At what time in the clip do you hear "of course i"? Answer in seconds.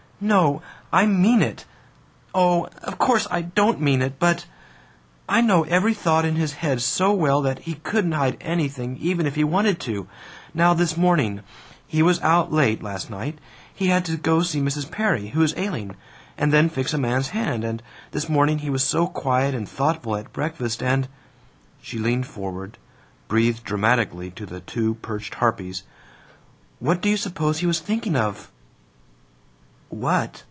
2.83-3.41